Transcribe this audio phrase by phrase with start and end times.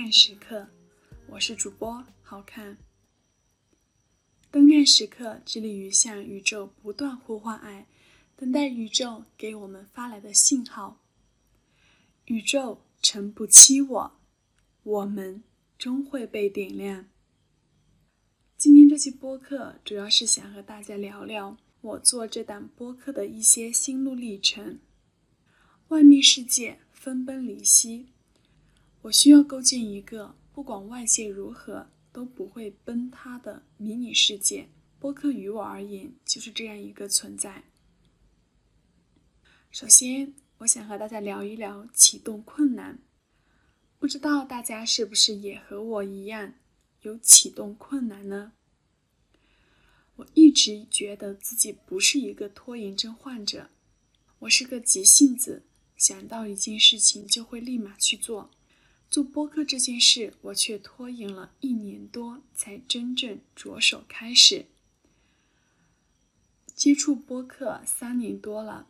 [0.00, 0.66] 亮时刻，
[1.26, 2.78] 我是主播好看。
[4.50, 7.86] 灯亮时刻致力于向宇宙不断呼唤爱，
[8.34, 11.02] 等待宇宙给我们发来的信号。
[12.24, 14.20] 宇宙诚不欺我，
[14.84, 15.42] 我们
[15.76, 17.04] 终会被点亮。
[18.56, 24.80] 今天这期播客主要是想和大家聊聊我做这档播客的一些心路历程。
[25.88, 26.78] 外面世界。
[27.00, 28.08] 分崩离析，
[29.02, 34.68] 我需要构建一个不管外界如何都不会崩塌的迷你世界。
[34.98, 37.64] 播客于我而言就是这样一个存在。
[39.70, 42.98] 首先，我想和大家聊一聊启动困难。
[43.98, 46.52] 不知道大家是不是也和我一样
[47.00, 48.52] 有启动困难呢？
[50.16, 53.70] 我一直觉得自己不是一个拖延症患者，
[54.40, 55.62] 我是个急性子。
[55.96, 58.50] 想到一件事情就会立马去做，
[59.10, 64.66] 做播客这件事，我却拖延了一年多才真正着手开始。
[66.76, 68.86] 接触播客三年多了，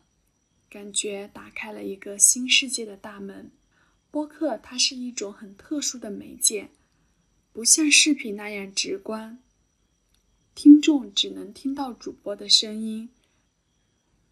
[0.68, 3.50] 感觉打开了一个新世界的大门。
[4.10, 6.68] 播客它是一种很特殊的媒介，
[7.54, 9.42] 不像视频那样直观，
[10.54, 13.08] 听众只能听到主播的声音。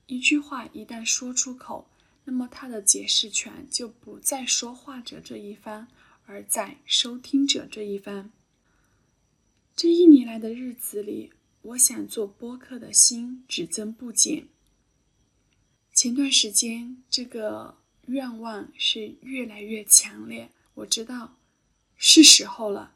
[0.06, 1.89] 一句话一旦说出口。
[2.28, 5.88] 那么，他的解释权就不在说话者这一方，
[6.26, 8.30] 而在收听者这一方。
[9.74, 14.46] 这一年来的日子里，我想做播客的心只增不减。
[15.94, 20.50] 前段时间，这个愿望是越来越强烈。
[20.74, 21.38] 我知道
[21.96, 22.92] 是时候了，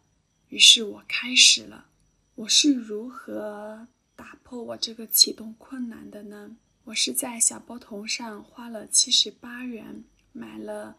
[0.51, 1.87] 于是我开始了。
[2.35, 6.59] 我是如何打破我这个启动困难的呢？
[6.87, 10.97] 我是在小包童上花了七十八元买了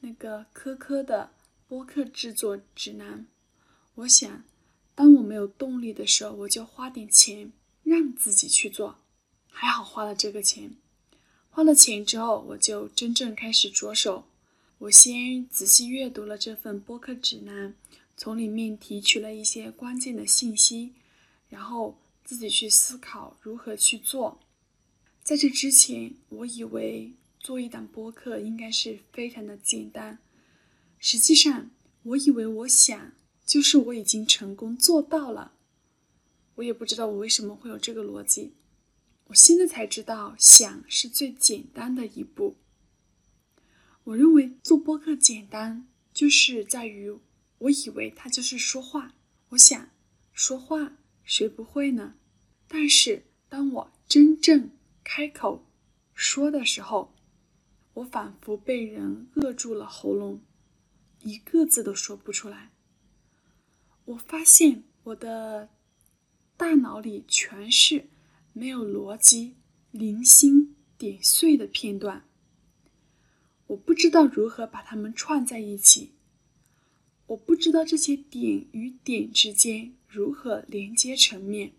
[0.00, 1.32] 那个科科的
[1.66, 3.26] 播客制作指南。
[3.96, 4.44] 我想，
[4.94, 7.52] 当我没有动力的时候，我就花点钱
[7.82, 9.00] 让自己去做。
[9.48, 10.76] 还好花了这个钱。
[11.50, 14.24] 花了钱之后，我就真正开始着手。
[14.78, 17.74] 我先仔细阅读了这份播客指南，
[18.16, 20.92] 从里面提取了一些关键的信息，
[21.48, 24.38] 然后自己去思考如何去做。
[25.28, 30.20] 在这之前，我以为做一档播客应该是非常的简单。
[30.98, 31.70] 实际上，
[32.02, 33.12] 我以为我想
[33.44, 35.52] 就是我已经成功做到了。
[36.54, 38.54] 我也不知道我为什么会有这个逻辑。
[39.26, 42.56] 我现在才知道，想是最简单的一步。
[44.04, 47.14] 我认为做播客简单，就是在于
[47.58, 49.14] 我以为它就是说话。
[49.50, 49.90] 我想
[50.32, 52.14] 说话，谁不会呢？
[52.66, 54.70] 但是当我真正
[55.10, 55.64] 开口
[56.12, 57.14] 说的时候，
[57.94, 60.42] 我仿佛被人扼住了喉咙，
[61.22, 62.70] 一个字都说不出来。
[64.04, 65.70] 我发现我的
[66.58, 68.10] 大脑里全是
[68.52, 69.54] 没有逻辑、
[69.92, 72.28] 零星点碎的片段，
[73.68, 76.12] 我不知道如何把它们串在一起，
[77.28, 81.72] 我不知道这些点与点之间如何连接成面。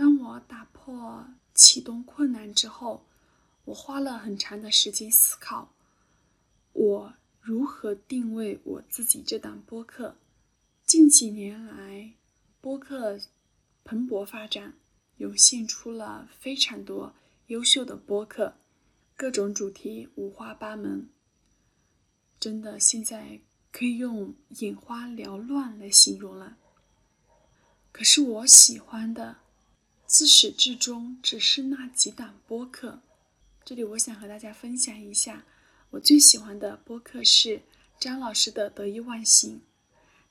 [0.00, 1.26] 当我打破。
[1.52, 3.04] 启动困难之后，
[3.66, 5.74] 我花了很长的时间思考，
[6.72, 7.12] 我
[7.42, 10.16] 如何定位我自己这档播客。
[10.86, 12.14] 近几年来，
[12.62, 13.20] 播客
[13.84, 14.72] 蓬勃发展，
[15.18, 17.12] 涌现出了非常多
[17.48, 18.54] 优秀的播客，
[19.14, 21.10] 各种主题五花八门，
[22.38, 23.40] 真的现在
[23.70, 26.56] 可以用眼花缭乱来形容了。
[27.92, 29.36] 可是我喜欢的。
[30.10, 33.00] 自始至终只是那几档播客。
[33.64, 35.46] 这里我想和大家分享一下，
[35.90, 37.62] 我最喜欢的播客是
[38.00, 39.58] 张老师的《得意忘形》，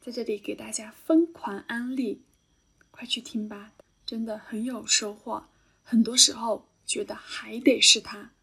[0.05, 2.21] 在这里给大家疯狂安利，
[2.91, 3.71] 快去听吧，
[4.05, 5.47] 真的很有收获。
[5.81, 8.33] 很多时候觉得还得是他。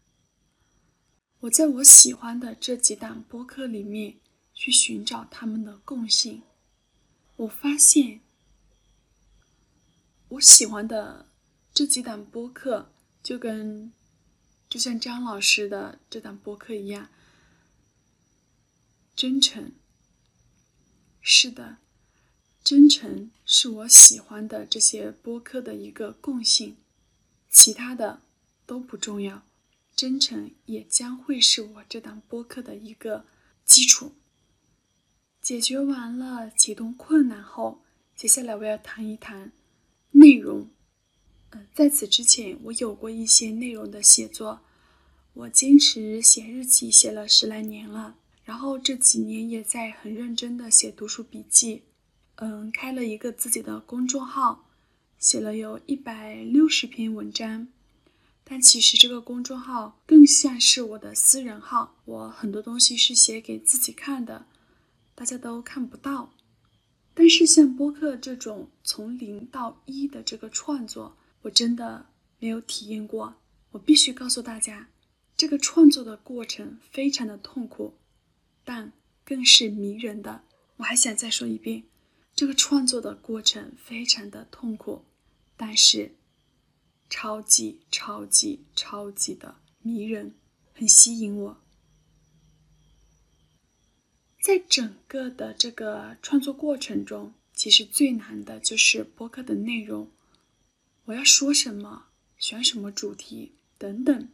[1.41, 4.17] 我在我喜欢的这几档播客里面
[4.55, 6.41] 去寻找他们的共性，
[7.35, 8.21] 我发现。
[10.29, 11.27] 我喜欢的
[11.73, 12.91] 这几档播客，
[13.23, 13.93] 就跟
[14.69, 17.09] 就像张老师的这档播客一样，
[19.15, 19.71] 真诚。
[21.21, 21.77] 是的，
[22.63, 26.75] 真诚是我喜欢的这些播客的一个共性，
[27.49, 28.21] 其他的
[28.65, 29.43] 都不重要，
[29.95, 33.25] 真诚也将会是我这档播客的一个
[33.65, 34.13] 基础。
[35.41, 37.81] 解决完了启动困难后，
[38.15, 39.53] 接下来我要谈一谈。
[40.17, 40.69] 内容，
[41.51, 44.61] 嗯，在此之前，我有过一些内容的写作。
[45.33, 51.83] 我坚持写日记写了十来年了，然后这几年也在很认真的写读书笔记，
[52.37, 54.65] 嗯，开了一个自己的公众号，
[55.19, 57.67] 写了有一百六十篇文章。
[58.43, 64.47] 但其实这个公众号更像是我的私人号，我很多东西是写给自己看的，
[65.13, 66.33] 大家都看不到。
[67.19, 72.05] 但是像播客这种从零到一的这个创作，我真的
[72.37, 73.33] 没有体验过。
[73.71, 74.87] 我必须告诉大家，
[75.35, 77.95] 这个创作的过程非常的痛苦，
[78.63, 78.93] 但
[79.25, 80.43] 更是迷人的。
[80.75, 81.85] 我还想再说一遍，
[82.35, 85.03] 这个创作的过程非常的痛苦，
[85.57, 86.13] 但是。
[87.09, 90.35] 超级超级超级的迷人，
[90.73, 91.57] 很吸引我。
[94.47, 100.09] 在整个的这个创作过程中，其实最难的就是播客的内容。
[101.03, 102.05] 我要说什么，
[102.37, 104.29] 选什么主题等等。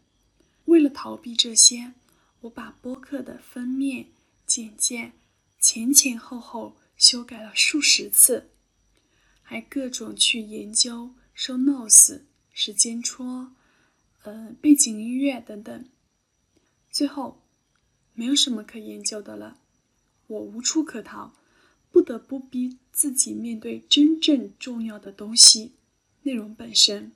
[0.65, 1.93] 为了逃避这些，
[2.41, 4.05] 我把播客的封面、
[4.45, 5.13] 简介
[5.59, 8.51] 前前后后修改了数十次，
[9.41, 12.21] 还各种去研究 show notes。
[12.51, 13.51] 时间戳，
[14.21, 15.89] 呃，背景音乐等等，
[16.91, 17.41] 最后
[18.13, 19.57] 没有什么可研究的了，
[20.27, 21.33] 我无处可逃，
[21.91, 25.73] 不得不逼自己面对真正重要的东西——
[26.23, 27.11] 内容本身。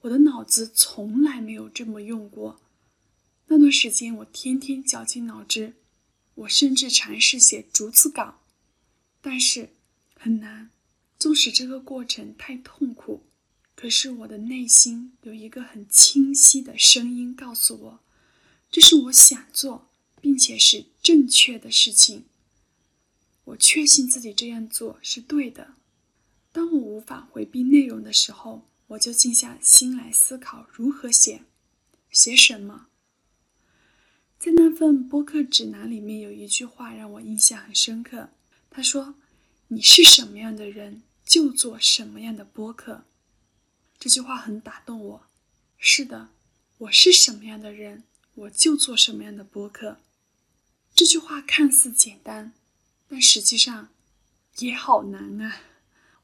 [0.00, 2.60] 我的脑子从来没有这么用过，
[3.46, 5.74] 那段时间我天天绞尽脑汁，
[6.34, 8.40] 我甚至尝试写逐字稿，
[9.20, 9.70] 但是
[10.14, 10.70] 很难，
[11.18, 13.22] 纵使这个过程太痛苦。
[13.74, 18.00] 可是我的内心有一个很清晰的声音告诉我，
[18.70, 19.90] 这是我想做
[20.26, 22.24] 并且是正确的事情。
[23.44, 25.74] 我确信自己这样做是对的。
[26.50, 31.42] 当我无法回避内容的时候，我就静下心来思考如何写，
[32.10, 32.88] 写什么。
[34.36, 38.30] 在那份播客指南里面有一句话让我印象很深刻，
[38.68, 39.14] 他说
[39.68, 43.04] ：“你是什么样的人，就做什么样的播客。”
[44.00, 45.26] 这句话很打动我。
[45.78, 46.30] 是的，
[46.78, 48.02] 我是什么样的人，
[48.34, 49.98] 我就做什么样的播客。
[50.96, 52.54] 这句话看似简单，
[53.06, 53.90] 但实际上
[54.56, 55.60] 也好难啊！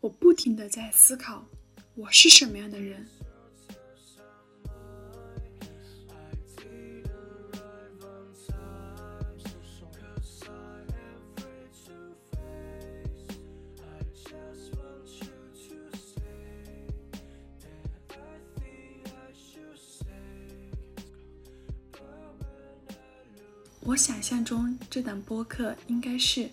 [0.01, 1.47] 我不停的在思考，
[1.95, 3.07] 我是什么样的人。
[23.87, 26.51] 我想象中这档播客应该是，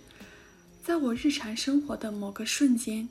[0.84, 3.08] 在我日常生活的某个瞬间，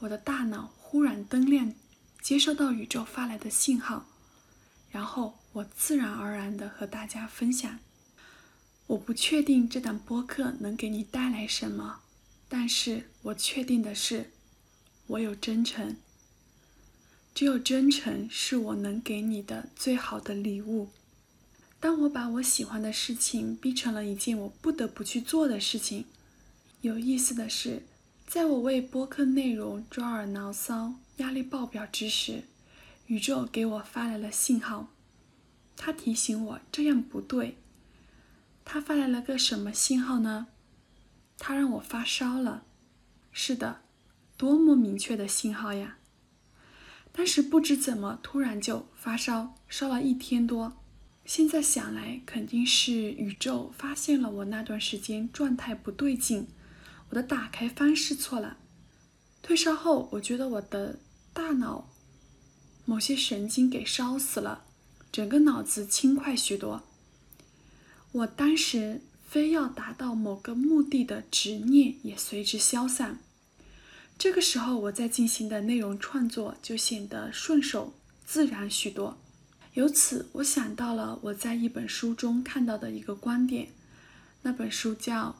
[0.00, 1.72] 我的大脑忽然灯亮，
[2.20, 4.06] 接收到宇宙发来的信号，
[4.90, 7.78] 然后我自然而然的和大家分享。
[8.88, 12.00] 我不确定这档播客能给你带来什么，
[12.50, 14.32] 但是我确定的是，
[15.06, 15.96] 我有真诚。
[17.34, 20.90] 只有真诚是我能给你的最好的礼物。
[21.82, 26.04] 当我把我喜欢的事情逼成了一件我不得不去做的事情，
[26.80, 27.82] 有意思的是，
[28.24, 32.44] 在我为播客内容抓耳挠腮、压力爆表之时，
[33.08, 34.90] 宇宙给我发来了信号，
[35.76, 37.56] 它提醒我这样不对。
[38.64, 40.46] 它发来了个什么信号呢？
[41.36, 42.62] 它让我发烧了。
[43.32, 43.80] 是的，
[44.36, 45.96] 多么明确的信号呀！
[47.10, 50.74] 当时不知怎么突然就发烧，烧了一天多。
[51.24, 56.48] 现在想来，肯定是宇宙发现了我那段时间状态不对劲，
[57.10, 58.58] 我的打开方式错了。
[59.40, 60.98] 退烧后，我觉得我的
[61.32, 61.88] 大脑
[62.84, 64.64] 某些神经给烧死了，
[65.10, 66.82] 整个脑子轻快许多。
[68.10, 73.20] 我当时非要达到某个目的的执念也随之消散。
[74.18, 77.94] 这个时候，我在进行的内容创作就显得顺手
[78.26, 79.21] 自然许多。
[79.74, 83.68] 由此，我想到了我在一本书中看到的一个观点，
[84.42, 85.30] 那本书叫《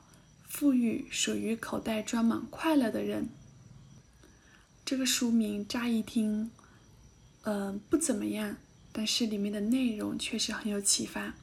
[0.48, 3.24] 富裕属于口袋装满快乐的人》。
[4.86, 6.50] 这个书名乍一听，
[7.42, 8.56] 嗯，不怎么样，
[8.90, 11.34] 但是里面的内容确实很有启发。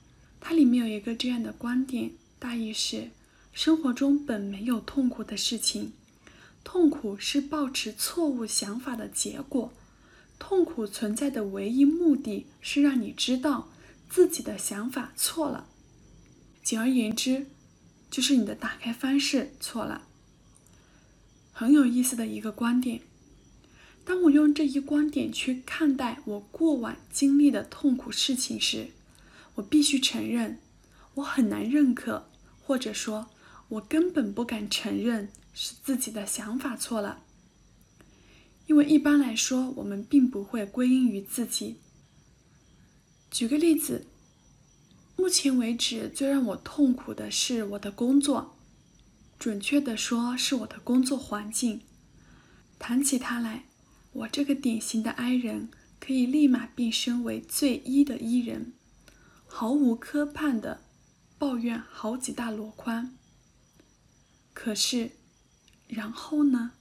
[0.41, 3.11] 它里面有一个这样的观点，大意是：
[3.53, 5.93] 生活中本没有痛苦的事情，
[6.63, 9.71] 痛苦是抱持错误想法的结果。
[10.39, 13.69] 痛苦存在的唯一目的是让你知道
[14.09, 15.67] 自己的想法错了。
[16.63, 17.45] 简而言之，
[18.09, 20.07] 就是你的打开方式错了。
[21.51, 23.01] 很有意思的一个观点。
[24.05, 28.87] 当我用这一观点去看待我过往经历的痛苦事情时，
[29.55, 30.59] 我必须承认，
[31.15, 32.27] 我很难认可，
[32.63, 33.27] 或者说，
[33.67, 37.21] 我根本不敢承认是自己的想法错了。
[38.69, 41.77] 因为一般来说，我们并不会归因于自己。
[43.31, 44.05] 举个例子，
[45.15, 48.59] 目前为止最让我痛苦的是我的工作，
[49.39, 51.81] 准确的说是我的工作环境。
[52.77, 53.65] 谈起它来，
[54.13, 58.73] 我这个典型的 I 人可以立马变身为最 E 的 E 人，
[59.47, 60.81] 毫无磕绊的
[61.39, 63.15] 抱怨好几大箩筐。
[64.53, 65.13] 可是，
[65.87, 66.73] 然后呢？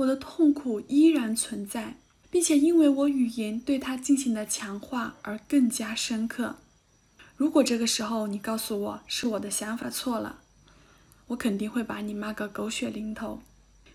[0.00, 1.96] 我的痛苦依然存在，
[2.30, 6.56] 并且因为我语言对它进行的强化而更加深刻。
[7.36, 10.40] 如果这个时候你告诉我是我的想法错了，
[11.28, 13.42] 我肯定会把你骂个狗血淋头。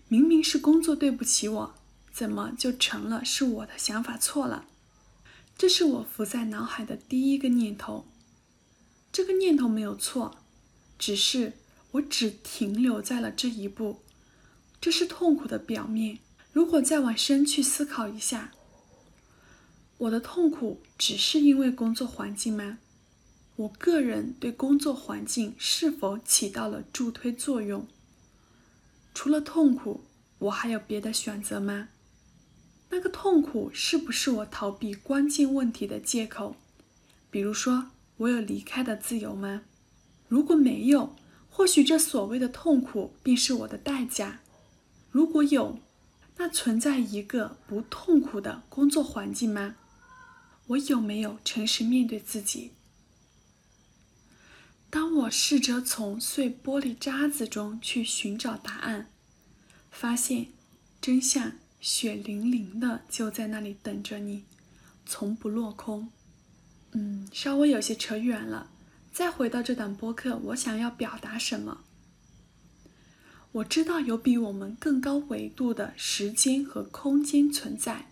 [0.08, 1.74] 明明是工作对不起我，
[2.12, 4.66] 怎么就成了是我的想法错了？
[5.58, 8.06] 这是我浮在脑海的第一个念头。
[9.10, 10.36] 这个念头没有错，
[10.96, 11.54] 只是
[11.92, 14.02] 我只停留在了这一步。
[14.80, 16.18] 这是痛苦的表面。
[16.52, 18.52] 如果再往深去思考一下，
[19.98, 22.78] 我的痛苦只是因为工作环境吗？
[23.56, 27.86] 我个人对工作环境是否起到了助推作用？
[29.14, 30.04] 除了痛苦，
[30.38, 31.88] 我还有别的选择吗？
[32.90, 36.56] 那个痛苦是不是我逃避关键问题的借口？
[37.30, 39.62] 比如说，我有离开的自由吗？
[40.28, 41.16] 如果没有，
[41.50, 44.40] 或许这所谓的痛苦便是我的代价。
[45.16, 45.78] 如果有，
[46.36, 49.76] 那存在一个不痛苦的工作环境吗？
[50.66, 52.72] 我有没有诚实面对自己？
[54.90, 59.08] 当我试着从碎玻璃渣子中去寻找答案，
[59.90, 60.48] 发现
[61.00, 64.44] 真相血淋淋的就在那里等着你，
[65.06, 66.10] 从不落空。
[66.92, 68.68] 嗯，稍微有些扯远了。
[69.10, 71.85] 再回到这档播客，我想要表达什么？
[73.56, 78.10] 我知道有比我们更高维度的时间和空间存在。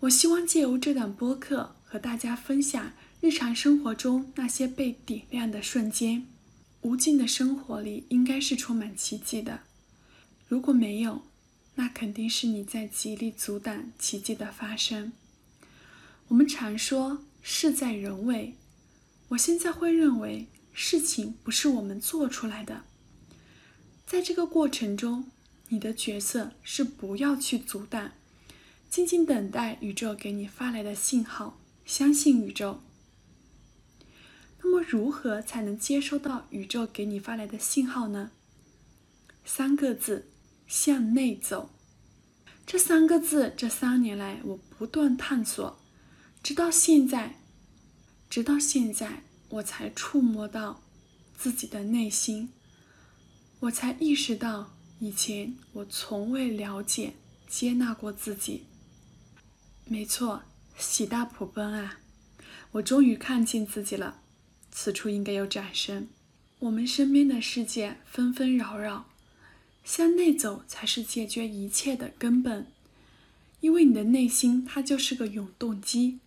[0.00, 2.92] 我希望借由这档播客和大家分享。
[3.20, 6.26] 日常生活中那些被点亮的瞬间，
[6.82, 9.60] 无尽的生活里应该是充满奇迹的。
[10.46, 11.22] 如果没有，
[11.76, 15.12] 那肯定是你在极力阻挡奇迹的发生。
[16.28, 18.54] 我们常说事在人为，
[19.28, 22.84] 我现在会认为事情不是我们做出来的。
[24.14, 25.24] 在这个过程中，
[25.70, 28.12] 你的角色是不要去阻挡，
[28.88, 32.80] 静静等待宇宙给你发来的信号，相信宇宙。
[34.62, 38.30] 那么，如何才能接收到宇宙给你发来的信号呢？
[39.44, 40.28] 三个字：
[40.68, 41.70] 向内走。
[42.64, 45.76] 这三个字，这三年来我不断探索，
[46.40, 47.40] 直到现在，
[48.30, 50.80] 直到现在，我才触摸到
[51.36, 52.50] 自己的内心，
[53.64, 57.14] 我才意识到以前我从未了解、
[57.48, 58.64] 接纳过自己。
[59.86, 60.42] 没错，
[60.76, 61.98] 喜大普奔啊！
[62.72, 64.20] 我终于看见自己了。
[64.70, 66.08] 此处应该有掌声。
[66.58, 69.06] 我们身边的世界纷纷扰扰，
[69.82, 72.70] 向内走才是解决一切的根本。
[73.60, 76.18] 因为你的内心它就是个永动机，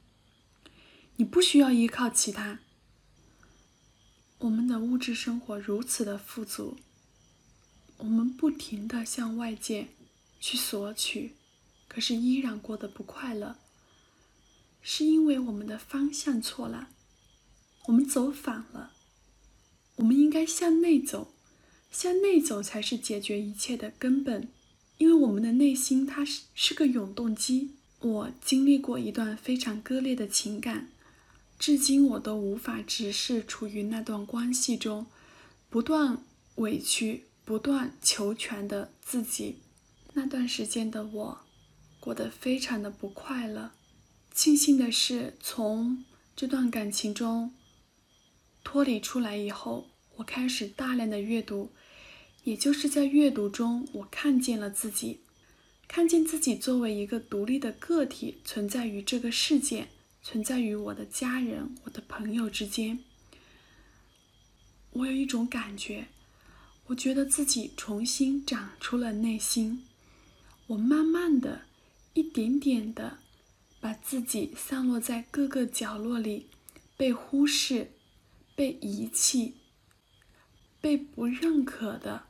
[1.17, 2.60] 你不需要依靠其他。
[4.39, 6.77] 我们的物质生活如此的富足，
[7.98, 9.88] 我们不停的向外界
[10.39, 11.34] 去索取，
[11.88, 13.58] 可是依然过得不快乐，
[14.82, 16.89] 是因为我们的方向错了。
[17.88, 18.92] 我们走反了，
[19.96, 21.34] 我们应该向内走，
[21.89, 24.50] 向内走才是解决一切的根本。
[24.98, 27.72] 因为我们的内心它是是个永动机。
[28.00, 30.89] 我经历过一段非常割裂的情感，
[31.58, 35.08] 至今我都无法直视处于那段关系中
[35.70, 36.24] 不断
[36.56, 39.60] 委屈、不断求全的自己。
[40.16, 41.39] 那段时间的我
[41.98, 43.72] 过得非常的不快乐。
[44.34, 46.04] 庆幸的是，从
[46.36, 47.54] 这段感情中。
[48.66, 49.88] 脱离出来以后，
[50.18, 51.72] 我开始大量的阅读，
[52.44, 55.22] 也就是在阅读中，我看见了自己，
[55.88, 59.88] 看见自己作为一个独立的个体存在于这个世界，
[60.22, 63.00] 存在于我的家人、我的朋友之间。
[64.92, 66.10] 我有一种感觉，
[66.88, 69.86] 我觉得自己重新长出了内心，
[70.67, 71.62] 我慢慢的、
[72.13, 73.20] 一点点的，
[73.79, 76.48] 把自己散落在各个角落里，
[76.98, 77.91] 被忽视。
[78.56, 79.53] 被遗弃、
[80.82, 82.24] 被不认可的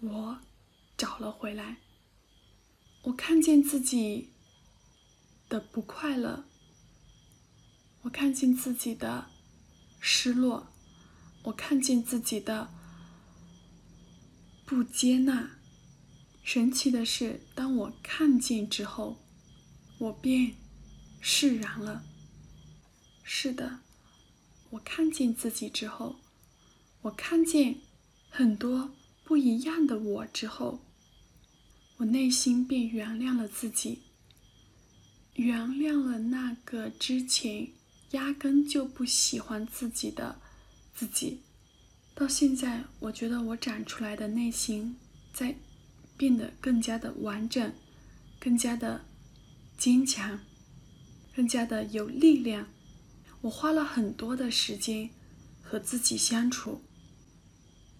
[0.00, 0.38] 我
[0.96, 1.76] 找了回来。
[3.02, 4.30] 我看见自己
[5.48, 6.44] 的不快乐，
[8.00, 9.30] 我看见自己的
[10.00, 10.66] 失落，
[11.44, 12.68] 我看见自己的
[14.72, 15.50] 不接纳。
[16.42, 19.22] 神奇的是，当我看见之后，
[19.98, 20.54] 我便
[21.20, 22.02] 释然了。
[23.22, 23.80] 是的，
[24.70, 26.16] 我看见自己之后，
[27.02, 27.80] 我看见
[28.30, 30.82] 很多不一样的我之后，
[31.98, 34.00] 我内心便原谅了自己，
[35.34, 37.68] 原谅了那个之前
[38.12, 40.40] 压根就不喜欢自己的
[40.94, 41.42] 自己。
[42.14, 44.96] 到现在，我觉得我长出来的内心
[45.32, 45.56] 在。
[46.14, 47.72] 变得更加的完整，
[48.38, 49.06] 更加的
[49.76, 50.38] 坚强，
[51.34, 52.68] 更加的有力量。
[53.40, 55.10] 我花了很多的时间
[55.60, 56.82] 和自己相处，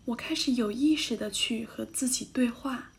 [0.05, 2.93] 我开始有意识的去和自己对话，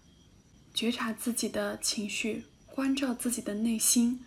[0.73, 4.25] 觉察自己的情绪，关照自己的内心。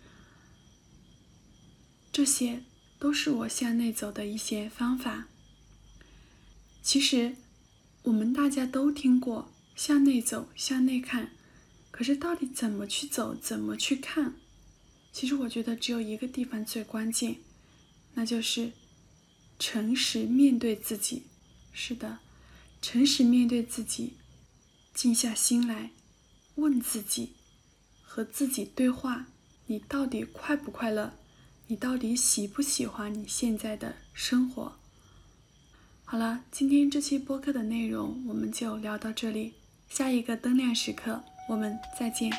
[2.11, 2.63] 这些
[2.97, 5.27] 都是我向内走的一些方法。
[6.87, 7.35] 其实，
[8.03, 9.51] 我们大家都听过。
[9.75, 11.33] 向内走，向内看，
[11.91, 14.35] 可是到底怎么去走，怎么去看？
[15.11, 17.35] 其实我觉得只有一个地方最关键，
[18.13, 18.71] 那就是
[19.59, 21.23] 诚实面对自己。
[21.73, 22.19] 是的，
[22.81, 24.13] 诚实面对自己，
[24.93, 25.91] 静下心来，
[26.55, 27.33] 问自己，
[28.01, 29.27] 和自己对话：
[29.65, 31.19] 你到底快不快乐？
[31.67, 34.79] 你到底喜不喜欢你现在的生活？
[36.09, 39.55] 好了，今天这期播客的内容我们就聊到这里。
[39.89, 42.31] 下一个灯亮时刻，我们再见。